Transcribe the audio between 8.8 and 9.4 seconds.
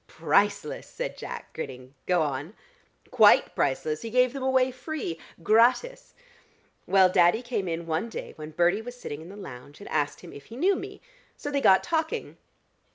was sitting in the